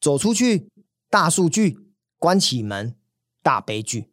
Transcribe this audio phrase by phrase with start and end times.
[0.00, 0.68] 走出去，
[1.10, 1.76] 大数据；
[2.20, 2.94] 关起门，
[3.42, 4.06] 大悲剧。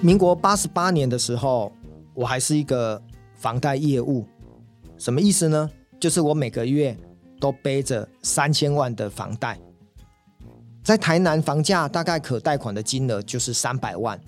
[0.00, 1.72] 民国八十八年的时候，
[2.14, 3.02] 我还是一个
[3.34, 4.24] 房贷业务，
[4.96, 5.68] 什么意思呢？
[5.98, 6.96] 就是我每个月
[7.40, 9.58] 都背着三千万的房贷，
[10.84, 14.20] 在台南房价大概可贷款的金额就是三百万，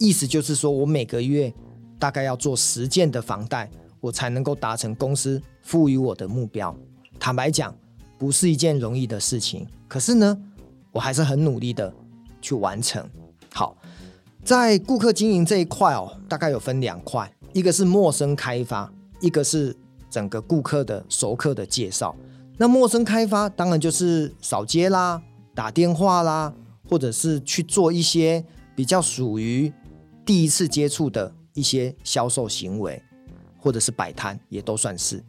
[0.00, 1.54] 意思就是说我每个月
[2.00, 3.70] 大概要做十件的房贷。
[4.00, 6.74] 我才能够达成公司赋予我的目标。
[7.18, 7.74] 坦白讲，
[8.18, 9.66] 不是一件容易的事情。
[9.86, 10.38] 可是呢，
[10.92, 11.92] 我还是很努力的
[12.40, 13.04] 去完成。
[13.52, 13.76] 好，
[14.44, 19.76] 在顾客经营这一块哦，大概有分两块，一个是陌生开发，一个是
[20.08, 22.14] 整个顾客的熟客的介绍。
[22.56, 25.22] 那陌生开发当然就是扫街啦、
[25.54, 26.52] 打电话啦，
[26.88, 28.44] 或者是去做一些
[28.76, 29.72] 比较属于
[30.24, 33.02] 第一次接触的一些销售行为。
[33.58, 35.22] 或者是摆摊也都算是。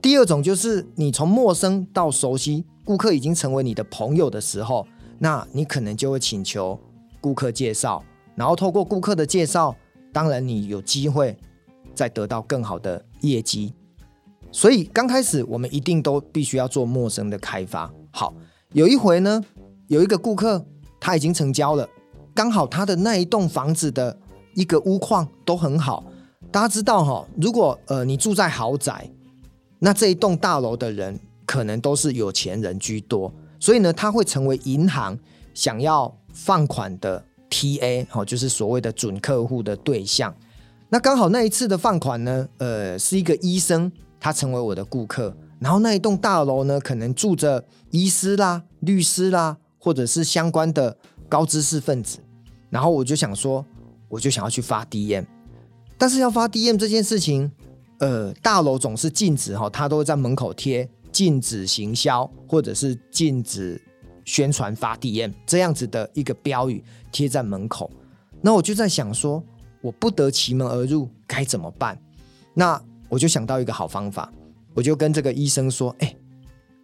[0.00, 4.86] 第二种就是你从陌生到熟悉，顾客已经成为你的朋友的时候，
[5.18, 6.78] 那你可能就会请求
[7.20, 8.04] 顾客介绍，
[8.36, 9.74] 然后透过顾客的介绍，
[10.12, 11.36] 当然你有机会
[11.94, 13.74] 再得到更好的业绩。
[14.52, 17.92] 所以刚开始我们一定都必须要做陌生的开发。
[18.10, 18.34] 好，
[18.72, 19.42] 有一回呢，
[19.88, 20.64] 有一个顾客
[21.00, 21.88] 他已经成交了，
[22.34, 24.18] 刚好他的那一栋房子的
[24.54, 26.04] 一个屋况都很好。
[26.50, 29.08] 大家知道哈，如果呃你住在豪宅，
[29.78, 35.18] 那这一栋大楼的人可能都是有钱人居多，所以呢，他会成为银行
[35.52, 40.34] 想要放款的 TA，哦，就是所谓的准客户的对象。
[40.88, 50.96] 那刚好那一次的放款呢，呃，是一个医生，他成为我的顾客，然后那一栋大楼呢，可能住着医师啦、律师啦，或者是相关的
[51.28, 52.18] 高知识分子，
[52.70, 53.62] 然后我就想说，
[54.08, 55.26] 我就想要去发 DM。
[55.98, 57.50] 但是要发 DM 这件事情，
[57.98, 63.80] 呃，大楼总是禁止哈，他都会在门口贴禁止行销或者是禁止
[64.24, 67.90] 宣传发 DM 这样子的一个标语贴在门口。
[68.40, 69.42] 那我就在想说，
[69.82, 72.00] 我不得其门而入该怎么办？
[72.54, 74.32] 那我就想到一个好方法，
[74.74, 76.14] 我就跟这个医生说：“哎，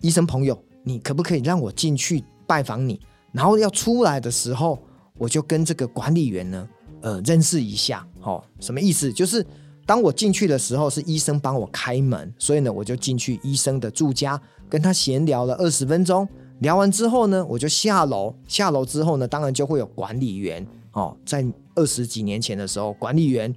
[0.00, 3.00] 医生朋友，你可不可以让我进去拜访你？
[3.32, 4.78] 然后要出来的时候，
[5.18, 6.68] 我就跟这个管理员呢。”
[7.02, 9.12] 呃，认识一下，哦，什么意思？
[9.12, 9.44] 就是
[9.86, 16.28] 当我进去的时候，是医生帮我开门，所以呢，我就进去医生的住家，跟他闲聊了二十分钟。
[16.60, 18.34] 聊完之后呢，我就下楼。
[18.46, 21.16] 下楼之后呢，当然就会有管理员哦。
[21.24, 21.42] 在
[21.74, 23.54] 二十几年前的时候，管理员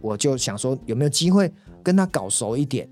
[0.00, 1.52] 我就想说，有没有机会
[1.82, 2.88] 跟他搞熟一点？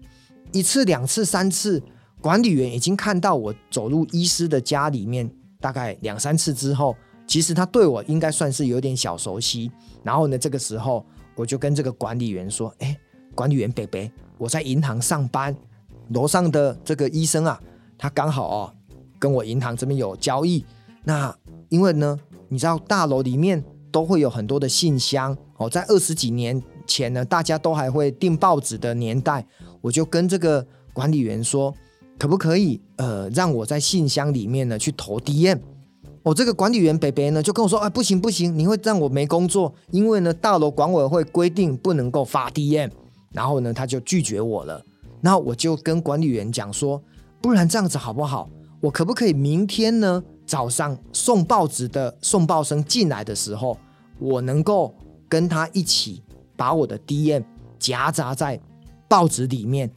[0.50, 1.80] 一次、两次、三次，
[2.20, 5.30] 管理员已经看到我走入医师的家里面，
[5.60, 6.96] 大概两三次之后。
[7.32, 9.72] 其实他对我应该算是有点小熟悉，
[10.02, 11.02] 然后呢，这个时候
[11.34, 12.94] 我就跟这个管理员说：“哎，
[13.34, 15.56] 管理员北北，我在银行上班，
[16.10, 17.58] 楼上的这个医生啊，
[17.96, 18.74] 他刚好哦
[19.18, 20.62] 跟我银行这边有交易。
[21.04, 21.34] 那
[21.70, 29.42] 因为呢，你知道大楼里面都会有很多的信箱哦，在二十几年前呢，大家都还会订报纸的年代，
[29.80, 31.74] 我就跟这个管理员说，
[32.18, 35.58] 可不可以呃让我在信箱里面呢去投 DM？”
[36.22, 42.90] 我、这个管理员北北呢，就跟我说：“哎，不行不行，你会让我没工作，因为呢，大楼管委会规定不能够发 DM。”
[43.32, 44.80] 然后呢，他就拒绝我了。
[45.20, 47.02] 然后我就跟管理员讲说
[47.42, 48.48] ：“不然这样子好不好？
[48.80, 53.76] 我可不可以明天呢早上送报纸的送报生进来的时候，
[54.18, 54.94] 我能够
[55.28, 56.22] 跟他一起
[56.56, 57.42] 把我的 DM
[57.78, 58.60] 夹杂在
[59.08, 59.90] 报纸里面？”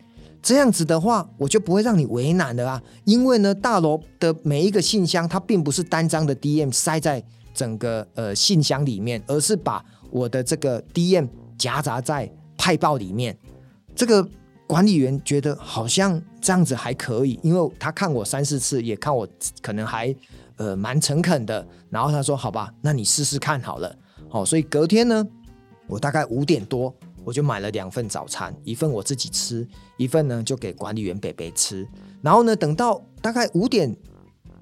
[0.46, 2.84] 这样子的话，我就不会让你为难了啊！
[3.04, 13.36] 因为呢，大楼的每一个信箱，它并不是单张的 DM 塞在整个呃信箱里面，而是把我的这个 DM 夹杂在派报里面。
[13.96, 14.24] 这个
[14.68, 19.28] 管理员觉得好像这样子还可以，因为他看我三四次，也看我
[19.64, 20.16] 可能还
[20.58, 21.68] 呃蛮诚恳的。
[21.90, 23.96] 然后他说：“好吧，那你试试看好了。”
[24.30, 25.26] 好，所以隔天呢，
[25.88, 26.94] 我大概五点多。
[27.26, 31.86] 我就买了两份早餐，一份我自己吃，一份呢就给管理员北北吃。
[32.22, 33.94] 然后呢，等到大概五点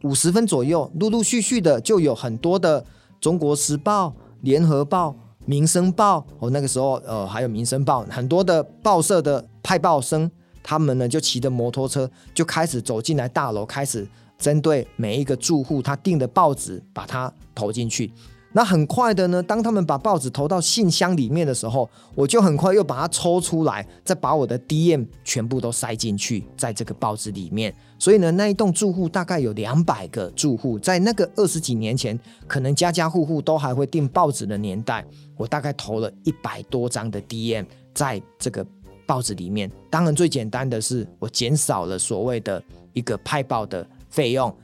[0.03, 2.81] 五十分左右，陆陆续续的就有很多的
[3.19, 4.07] 《中国时报》、
[4.41, 5.09] 《联合报》、
[5.45, 10.31] 《民生报》哦，那个时候呃还有《民生报》，很多的报社的派报生，
[10.63, 14.07] 他们呢就骑着摩托车就开始走进来大楼，开始
[14.37, 18.11] 针对每一个住户他订的报纸，把它投进去。
[18.55, 27.73] 那很快的呢，当他们把报纸投到信箱里面的时候，我就很快又把它抽出来，再把我的 DM 全部都塞进去，在这个报纸里面。
[27.97, 32.17] 所以呢，那一栋住户大概有两百个住户，在那个二十几年前，
[32.47, 35.03] 可能家家户户都还会订报纸的年代，
[35.35, 38.63] 我大概投了一百多张的 DM 在这个
[39.07, 39.71] 报纸里面。
[39.89, 42.61] 当然最简单的是我减少了所谓的
[42.93, 44.55] 一个派报的费用。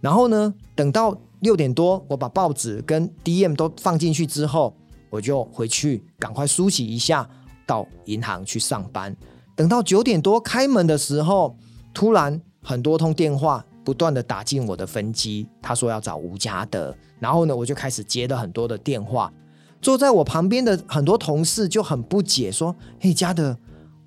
[0.00, 4.74] 然后呢，等到六点多，我把报纸跟 DM 都放进去之后，
[5.10, 7.28] 我就回去赶快梳洗一下，
[7.66, 9.14] 到银行去上班。
[9.54, 11.56] 等到九点多开门的时候，
[11.94, 19.32] 突然很多通电话不断的打进我的分机，他说要找吴家德，然后呢，我就开始接了很多的电话。
[19.80, 23.56] 坐在我旁边的很多同事就很不解，说：“嘿，家德，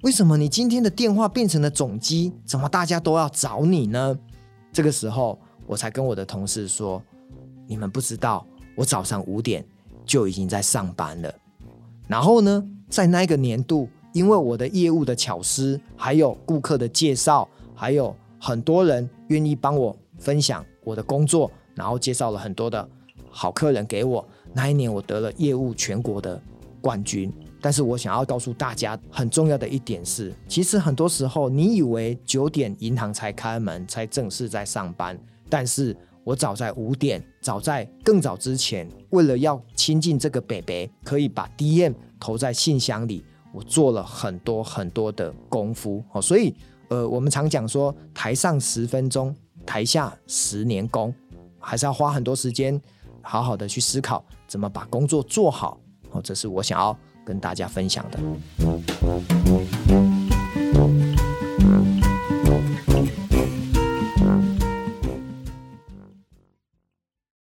[0.02, 2.34] 为什么你今天的电话变成了总机？
[2.46, 4.18] 怎么大家都要找你呢？”
[4.74, 5.40] 这个时候，
[5.70, 7.00] 我才跟我的同事说
[7.70, 8.44] ：“你们不知道，
[8.76, 9.64] 我早上五点
[10.04, 11.32] 就已经在上班了。
[12.08, 22.90] 然后呢，在那个年度。”因为我的业务的巧思，还有顾客的介绍，还有很多人愿意帮我分享我的工作，然后介绍了很多的
[23.30, 24.28] 好客人给我。
[24.52, 26.42] 那一年我得了业务全国的
[26.82, 27.32] 冠军。
[27.62, 35.16] 但是我想要告诉大家很重要的一点是，其实很多时候你以为九点银行才开门，才正式在上班，
[35.50, 43.24] 但是我早在五点，早在更早之前，为了要亲近这个北北，可以把 DM 投在信箱里。
[43.52, 46.54] 我做了很多很多的功夫哦，所以
[46.90, 49.36] 呃，我们常讲说，台上十分钟，
[49.66, 51.12] 台下十年功，
[51.58, 52.80] 还是要花很多时间，
[53.24, 55.80] 好好的去思考怎么把工作做好
[56.12, 56.96] 哦，这是我想要
[57.26, 59.39] 跟大家分享的。